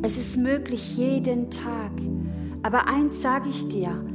[0.01, 1.91] Es ist möglich jeden Tag.
[2.63, 4.05] Aber eins sage ich dir,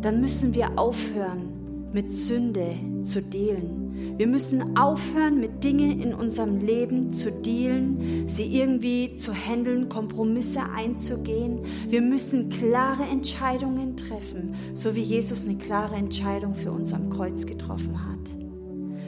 [0.00, 3.85] dann müssen wir aufhören, mit Sünde zu dealen.
[4.16, 10.62] Wir müssen aufhören, mit Dingen in unserem Leben zu dealen, sie irgendwie zu handeln, Kompromisse
[10.74, 11.60] einzugehen.
[11.88, 17.46] Wir müssen klare Entscheidungen treffen, so wie Jesus eine klare Entscheidung für uns am Kreuz
[17.46, 18.45] getroffen hat.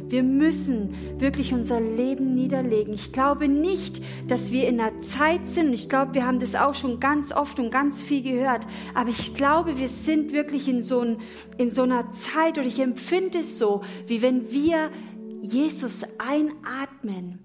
[0.09, 2.94] Wir müssen wirklich unser Leben niederlegen.
[2.94, 6.75] Ich glaube nicht, dass wir in einer Zeit sind, ich glaube, wir haben das auch
[6.75, 11.01] schon ganz oft und ganz viel gehört, aber ich glaube, wir sind wirklich in so,
[11.01, 11.18] ein,
[11.59, 14.90] in so einer Zeit und ich empfinde es so, wie wenn wir
[15.42, 17.40] Jesus einatmen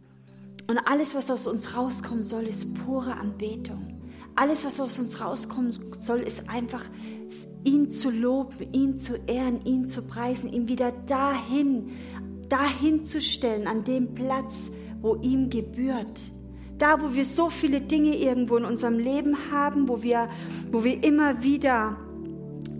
[0.67, 3.93] und alles, was aus uns rauskommen soll, ist pure Anbetung.
[4.35, 6.85] Alles, was aus uns rauskommen soll, ist einfach
[7.63, 11.91] ihn zu loben, ihn zu ehren, ihn zu preisen, ihn wieder dahin
[12.49, 16.21] dahin zu stellen, an dem Platz, wo ihm gebührt.
[16.77, 20.29] Da, wo wir so viele Dinge irgendwo in unserem Leben haben, wo wir,
[20.71, 21.97] wo wir immer wieder,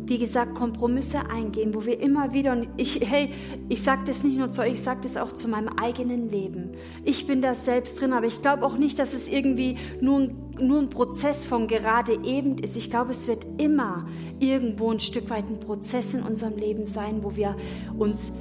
[0.06, 3.30] wie gesagt, Kompromisse eingehen, wo wir immer wieder, und ich, hey,
[3.69, 6.71] ich sage das nicht nur zu euch, ich sage das auch zu meinem eigenen Leben.
[7.06, 10.80] Ich bin da selbst drin, aber ich glaube auch nicht, dass es irgendwie nur, nur
[10.80, 12.76] ein Prozess von gerade eben ist.
[12.76, 14.08] Ich glaube, es wird immer
[14.39, 17.56] irgendwo ein Stück weit ein Prozess in unserem Leben sein, wo wir
[17.97, 18.34] uns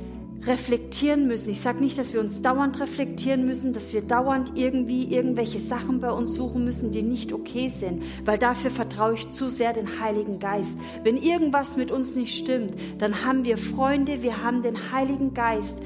[0.46, 1.50] reflektieren müssen.
[1.50, 6.00] Ich sage nicht, dass wir uns dauernd reflektieren müssen, dass wir dauernd irgendwie irgendwelche Sachen
[6.00, 10.00] bei uns suchen müssen, die nicht okay sind, weil dafür vertraue ich zu sehr den
[10.00, 10.78] Heiligen Geist.
[11.04, 15.78] Wenn irgendwas mit uns nicht stimmt, dann haben wir Freunde, wir haben den Heiligen Geist,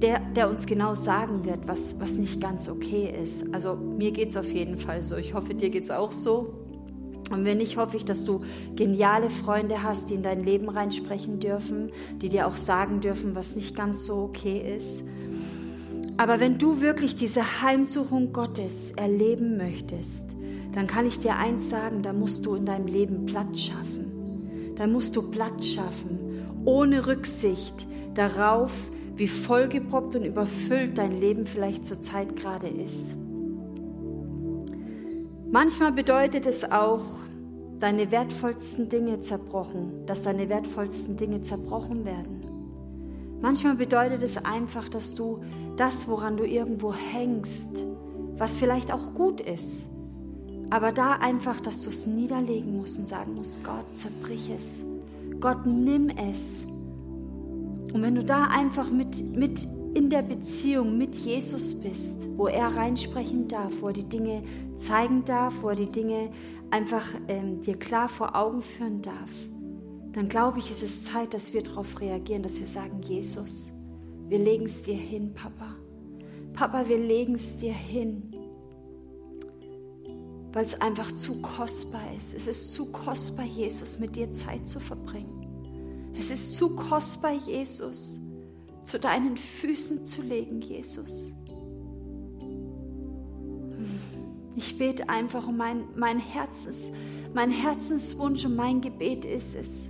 [0.00, 3.52] der, der uns genau sagen wird, was, was nicht ganz okay ist.
[3.52, 5.16] Also mir geht es auf jeden Fall so.
[5.16, 6.67] Ich hoffe, dir geht es auch so.
[7.30, 8.42] Und wenn nicht, hoffe ich, dass du
[8.74, 11.90] geniale Freunde hast, die in dein Leben reinsprechen dürfen,
[12.22, 15.04] die dir auch sagen dürfen, was nicht ganz so okay ist.
[16.16, 20.30] Aber wenn du wirklich diese Heimsuchung Gottes erleben möchtest,
[20.72, 24.72] dann kann ich dir eins sagen, da musst du in deinem Leben Platz schaffen.
[24.76, 26.18] Da musst du Platz schaffen,
[26.64, 28.72] ohne Rücksicht darauf,
[29.16, 33.16] wie vollgeproppt und überfüllt dein Leben vielleicht zurzeit gerade ist.
[35.50, 37.00] Manchmal bedeutet es auch,
[37.78, 42.42] deine wertvollsten Dinge zerbrochen, dass deine wertvollsten Dinge zerbrochen werden.
[43.40, 45.42] Manchmal bedeutet es einfach, dass du
[45.76, 47.84] das, woran du irgendwo hängst,
[48.36, 49.88] was vielleicht auch gut ist,
[50.70, 54.84] aber da einfach, dass du es niederlegen musst und sagen musst, Gott, zerbrich es.
[55.40, 56.66] Gott, nimm es.
[56.66, 62.68] Und wenn du da einfach mit, mit in der Beziehung mit Jesus bist, wo er
[62.76, 64.42] reinsprechen darf, wo er die Dinge
[64.78, 66.30] zeigen darf, wo er die Dinge
[66.70, 69.30] einfach ähm, dir klar vor Augen führen darf,
[70.12, 73.70] dann glaube ich, ist es Zeit, dass wir darauf reagieren, dass wir sagen, Jesus,
[74.28, 75.74] wir legen es dir hin, Papa.
[76.54, 78.34] Papa, wir legen es dir hin,
[80.52, 82.34] weil es einfach zu kostbar ist.
[82.34, 86.12] Es ist zu kostbar, Jesus, mit dir Zeit zu verbringen.
[86.18, 88.18] Es ist zu kostbar, Jesus,
[88.82, 91.32] zu deinen Füßen zu legen, Jesus.
[94.58, 96.90] Ich bete einfach um mein, mein Herzens,
[97.32, 99.88] mein Herzenswunsch und mein Gebet ist es,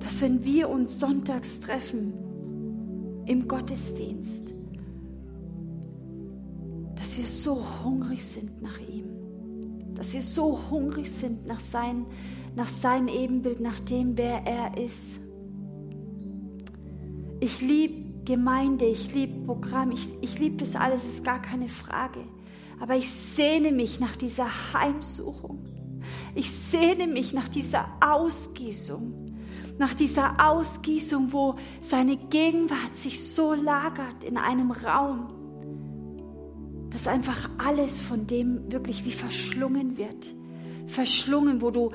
[0.00, 2.14] dass wenn wir uns sonntags treffen
[3.26, 4.48] im Gottesdienst,
[6.94, 12.06] dass wir so hungrig sind nach ihm, dass wir so hungrig sind nach, sein,
[12.54, 15.20] nach seinem Ebenbild, nach dem, wer er ist.
[17.40, 22.20] Ich liebe Gemeinde, ich liebe Programm, ich, ich liebe das alles, ist gar keine Frage.
[22.78, 25.64] Aber ich sehne mich nach dieser Heimsuchung.
[26.34, 29.26] Ich sehne mich nach dieser Ausgießung.
[29.78, 35.28] Nach dieser Ausgießung, wo seine Gegenwart sich so lagert in einem Raum,
[36.90, 40.34] dass einfach alles von dem wirklich wie verschlungen wird.
[40.86, 41.90] Verschlungen, wo du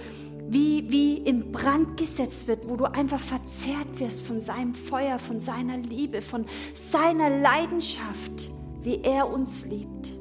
[0.50, 5.40] wie, wie in Brand gesetzt wird, wo du einfach verzehrt wirst von seinem Feuer, von
[5.40, 10.21] seiner Liebe, von seiner Leidenschaft, wie er uns liebt.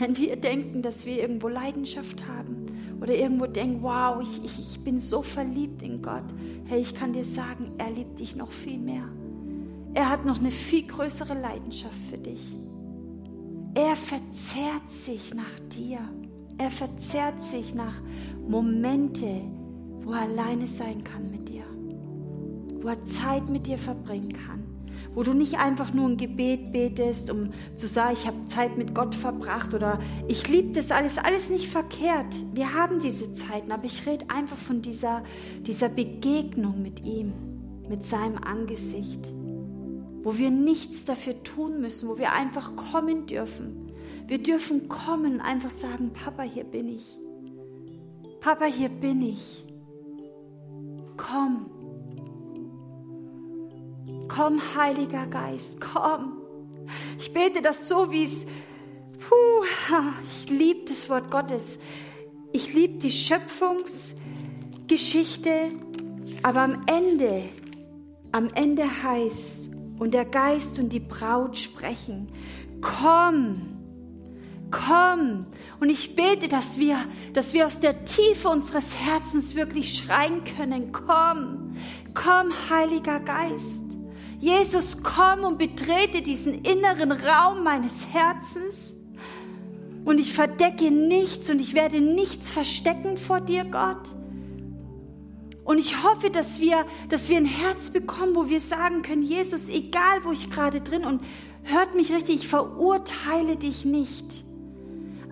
[0.00, 2.64] Wenn wir denken, dass wir irgendwo Leidenschaft haben
[3.02, 6.24] oder irgendwo denken, wow, ich, ich, ich bin so verliebt in Gott,
[6.64, 9.06] hey, ich kann dir sagen, er liebt dich noch viel mehr.
[9.92, 12.40] Er hat noch eine viel größere Leidenschaft für dich.
[13.74, 15.98] Er verzehrt sich nach dir.
[16.56, 18.00] Er verzehrt sich nach
[18.48, 19.42] Momente,
[20.02, 21.64] wo er alleine sein kann mit dir,
[22.80, 24.64] wo er Zeit mit dir verbringen kann,
[25.14, 28.94] wo du nicht einfach nur ein Gebet betest, um zu sagen, ich habe Zeit mit
[28.94, 32.34] Gott verbracht oder ich liebe das alles, alles nicht verkehrt.
[32.54, 35.22] Wir haben diese Zeiten, aber ich rede einfach von dieser,
[35.62, 37.32] dieser Begegnung mit ihm,
[37.88, 39.30] mit seinem Angesicht,
[40.22, 43.86] wo wir nichts dafür tun müssen, wo wir einfach kommen dürfen.
[44.26, 47.18] Wir dürfen kommen einfach sagen, Papa, hier bin ich.
[48.40, 49.64] Papa, hier bin ich.
[51.16, 51.79] Komm.
[54.34, 56.36] Komm, Heiliger Geist, komm.
[57.18, 58.46] Ich bete das so, wie es,
[59.18, 59.64] puh,
[60.24, 61.80] ich liebe das Wort Gottes.
[62.52, 65.72] Ich liebe die Schöpfungsgeschichte,
[66.44, 67.42] aber am Ende,
[68.30, 72.28] am Ende heißt, und der Geist und die Braut sprechen,
[72.80, 73.62] komm,
[74.70, 75.46] komm.
[75.80, 76.98] Und ich bete, dass wir,
[77.32, 81.74] dass wir aus der Tiefe unseres Herzens wirklich schreien können, komm,
[82.14, 83.89] komm, Heiliger Geist.
[84.40, 88.94] Jesus, komm und betrete diesen inneren Raum meines Herzens.
[90.04, 94.14] Und ich verdecke nichts und ich werde nichts verstecken vor dir, Gott.
[95.62, 99.68] Und ich hoffe, dass wir, dass wir ein Herz bekommen, wo wir sagen können, Jesus,
[99.68, 101.20] egal wo ich gerade drin und
[101.64, 104.42] hört mich richtig, ich verurteile dich nicht.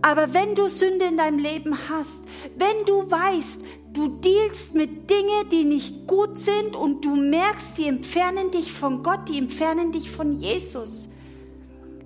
[0.02, 2.24] Aber wenn du Sünde in deinem Leben hast,
[2.56, 3.62] wenn du weißt,
[3.98, 9.02] du dealst mit Dingen, die nicht gut sind und du merkst, die entfernen dich von
[9.02, 11.08] Gott, die entfernen dich von Jesus,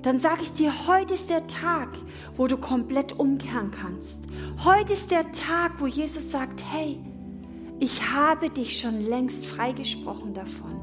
[0.01, 1.91] dann sage ich dir, heute ist der Tag,
[2.35, 4.23] wo du komplett umkehren kannst.
[4.65, 6.99] Heute ist der Tag, wo Jesus sagt, hey,
[7.79, 10.81] ich habe dich schon längst freigesprochen davon.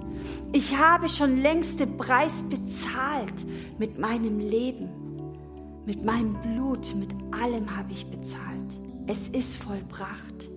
[0.53, 3.45] Ich habe schon längst den Preis bezahlt
[3.79, 4.89] mit meinem Leben.
[5.87, 8.79] Mit meinem Blut, mit allem habe ich bezahlt.
[9.07, 10.49] Es ist vollbracht.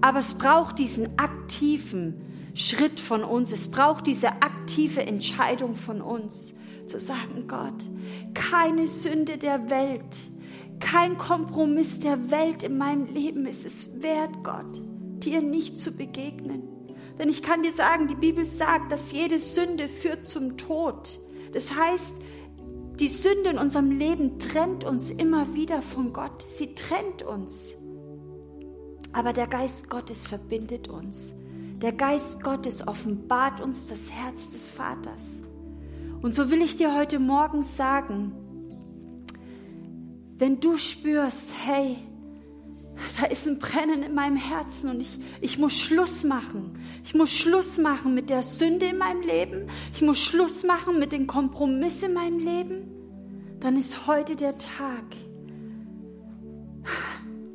[0.00, 2.14] Aber es braucht diesen aktiven
[2.54, 3.52] Schritt von uns.
[3.52, 6.54] Es braucht diese aktive Entscheidung von uns,
[6.86, 7.88] zu sagen, Gott,
[8.34, 10.16] keine Sünde der Welt,
[10.80, 14.82] kein Kompromiss der Welt in meinem Leben ist es wert, Gott,
[15.22, 16.62] dir nicht zu begegnen.
[17.18, 21.18] Denn ich kann dir sagen, die Bibel sagt, dass jede Sünde führt zum Tod.
[21.52, 22.16] Das heißt,
[22.98, 26.48] die Sünde in unserem Leben trennt uns immer wieder von Gott.
[26.48, 27.74] Sie trennt uns.
[29.12, 31.34] Aber der Geist Gottes verbindet uns.
[31.80, 35.40] Der Geist Gottes offenbart uns das Herz des Vaters.
[36.22, 38.32] Und so will ich dir heute Morgen sagen,
[40.36, 41.96] wenn du spürst, hey,
[43.18, 46.78] da ist ein Brennen in meinem Herzen und ich, ich muss Schluss machen.
[47.04, 49.68] Ich muss Schluss machen mit der Sünde in meinem Leben.
[49.94, 52.90] Ich muss Schluss machen mit den Kompromissen in meinem Leben.
[53.60, 55.04] Dann ist heute der Tag,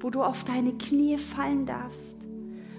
[0.06, 2.16] wo du auf deine Knie fallen darfst,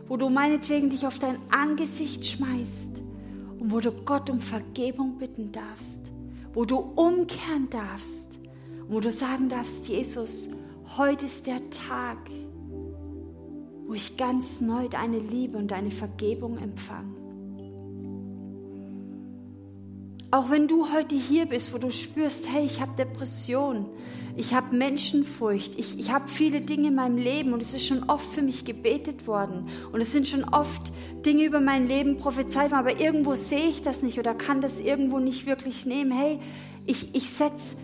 [0.06, 3.00] wo du meinetwegen dich auf dein Angesicht schmeißt
[3.58, 6.12] und wo du Gott um Vergebung bitten darfst,
[6.54, 8.38] wo du umkehren darfst
[8.82, 10.50] und wo du sagen darfst, Jesus,
[10.96, 12.18] heute ist der Tag,
[13.88, 17.25] wo ich ganz neu deine Liebe und deine Vergebung empfange.
[20.30, 23.86] Auch wenn du heute hier bist, wo du spürst, hey, ich habe Depression,
[24.36, 28.10] ich habe Menschenfurcht, ich, ich habe viele Dinge in meinem Leben und es ist schon
[28.10, 30.92] oft für mich gebetet worden und es sind schon oft
[31.24, 34.80] Dinge über mein Leben prophezeit worden, aber irgendwo sehe ich das nicht oder kann das
[34.80, 36.10] irgendwo nicht wirklich nehmen.
[36.10, 36.40] Hey,
[36.86, 37.76] ich, ich setze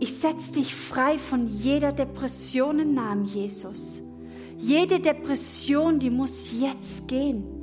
[0.00, 4.00] ich setz dich frei von jeder Depression im Namen Jesus.
[4.56, 7.57] Jede Depression, die muss jetzt gehen.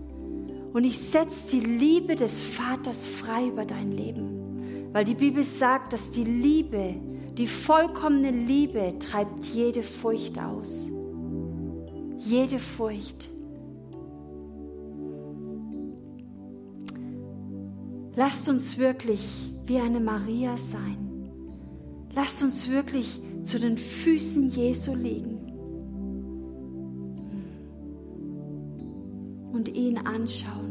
[0.76, 4.90] Und ich setze die Liebe des Vaters frei über dein Leben.
[4.92, 6.96] Weil die Bibel sagt, dass die Liebe,
[7.38, 10.90] die vollkommene Liebe treibt jede Furcht aus.
[12.18, 13.30] Jede Furcht.
[18.18, 21.30] Lasst uns wirklich wie eine Maria sein.
[22.14, 25.36] Lasst uns wirklich zu den Füßen Jesu liegen
[29.56, 30.65] und ihn anschauen.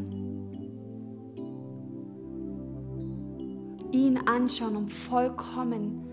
[3.95, 6.05] Ihn anschauen und vollkommen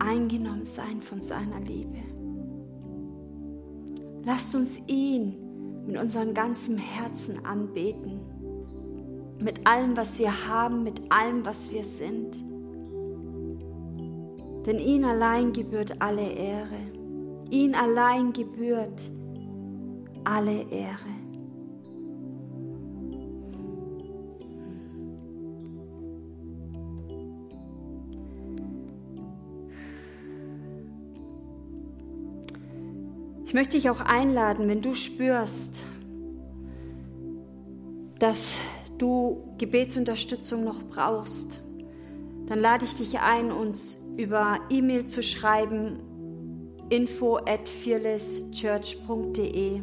[0.00, 1.98] eingenommen sein von seiner Liebe.
[4.24, 8.18] Lasst uns ihn mit unserem ganzen Herzen anbeten.
[9.40, 12.34] Mit allem, was wir haben, mit allem, was wir sind.
[14.66, 16.80] Denn ihn allein gebührt alle Ehre.
[17.48, 19.12] Ihn allein gebührt
[20.24, 21.23] alle Ehre.
[33.54, 35.76] Ich möchte dich auch einladen, wenn du spürst,
[38.18, 38.56] dass
[38.98, 41.60] du Gebetsunterstützung noch brauchst,
[42.46, 46.00] dann lade ich dich ein, uns über E-Mail zu schreiben,
[46.90, 49.82] info at fearlesschurch.de.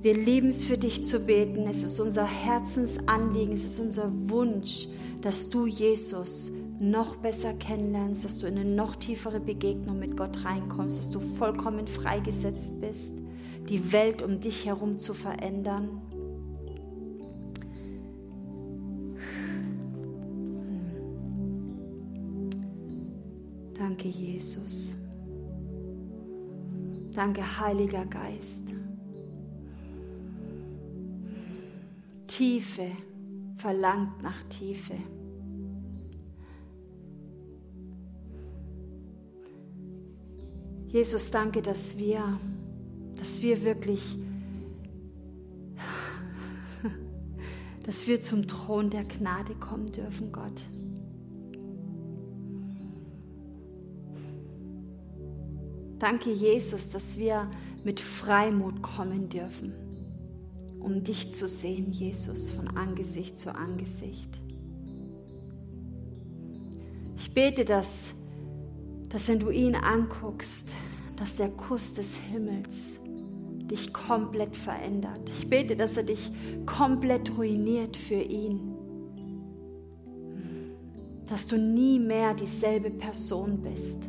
[0.00, 1.66] Wir lieben es für dich zu beten.
[1.66, 4.86] Es ist unser Herzensanliegen, es ist unser Wunsch,
[5.22, 10.44] dass du Jesus noch besser kennenlernst, dass du in eine noch tiefere Begegnung mit Gott
[10.44, 13.14] reinkommst, dass du vollkommen freigesetzt bist,
[13.68, 16.00] die Welt um dich herum zu verändern.
[23.74, 24.96] Danke, Jesus.
[27.12, 28.72] Danke, Heiliger Geist.
[32.26, 32.90] Tiefe
[33.56, 34.94] verlangt nach Tiefe.
[40.94, 42.38] Jesus, danke, dass wir,
[43.16, 44.16] dass wir wirklich,
[47.82, 50.62] dass wir zum Thron der Gnade kommen dürfen, Gott.
[55.98, 57.50] Danke, Jesus, dass wir
[57.82, 59.72] mit Freimut kommen dürfen,
[60.78, 64.40] um dich zu sehen, Jesus, von Angesicht zu Angesicht.
[67.16, 68.14] Ich bete, dass
[69.14, 70.70] dass wenn du ihn anguckst,
[71.14, 72.98] dass der Kuss des Himmels
[73.70, 75.20] dich komplett verändert.
[75.38, 76.32] Ich bete, dass er dich
[76.66, 78.74] komplett ruiniert für ihn.
[81.28, 84.02] Dass du nie mehr dieselbe Person bist.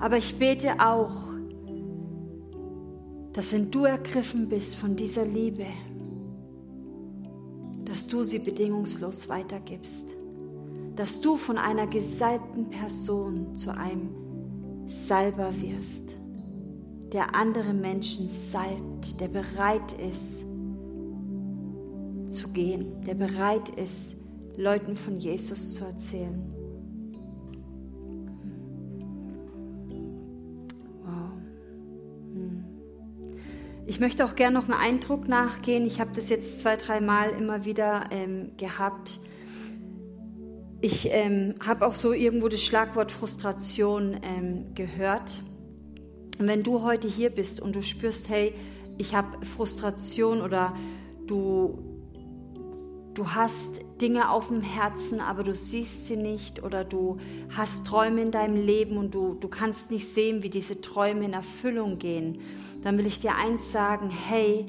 [0.00, 1.34] Aber ich bete auch,
[3.34, 5.66] dass wenn du ergriffen bist von dieser Liebe,
[7.84, 10.23] dass du sie bedingungslos weitergibst
[10.96, 14.10] dass du von einer gesalbten Person zu einem
[14.86, 16.14] Salber wirst,
[17.12, 20.44] der andere Menschen salbt, der bereit ist
[22.28, 24.16] zu gehen, der bereit ist,
[24.56, 26.54] Leuten von Jesus zu erzählen.
[32.32, 32.64] Hm.
[33.86, 35.86] Ich möchte auch gerne noch einen Eindruck nachgehen.
[35.86, 39.20] Ich habe das jetzt zwei, dreimal immer wieder ähm, gehabt
[40.84, 45.42] ich ähm, habe auch so irgendwo das Schlagwort Frustration ähm, gehört.
[46.38, 48.52] Und wenn du heute hier bist und du spürst, hey,
[48.98, 50.74] ich habe Frustration oder
[51.26, 51.78] du,
[53.14, 57.16] du hast Dinge auf dem Herzen, aber du siehst sie nicht oder du
[57.56, 61.32] hast Träume in deinem Leben und du, du kannst nicht sehen, wie diese Träume in
[61.32, 62.40] Erfüllung gehen,
[62.82, 64.66] dann will ich dir eins sagen, hey,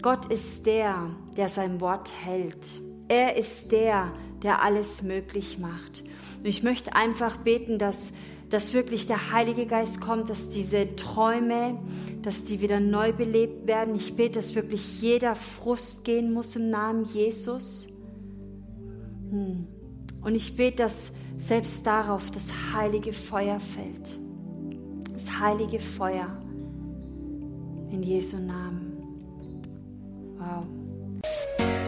[0.00, 2.66] Gott ist der, der sein Wort hält.
[3.08, 6.02] Er ist der, der alles möglich macht.
[6.38, 8.12] Und ich möchte einfach beten, dass,
[8.48, 11.78] dass wirklich der Heilige Geist kommt, dass diese Träume,
[12.22, 13.94] dass die wieder neu belebt werden.
[13.94, 17.88] Ich bete, dass wirklich jeder Frust gehen muss im Namen Jesus.
[19.30, 19.66] Hm.
[20.22, 24.18] Und ich bete, dass selbst darauf das heilige Feuer fällt.
[25.12, 26.40] Das heilige Feuer
[27.90, 28.90] in Jesu Namen.
[30.38, 30.79] Wow.